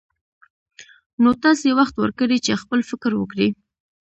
[1.21, 3.49] نو تاسې وخت ورکړئ چې خپل فکر وکړي.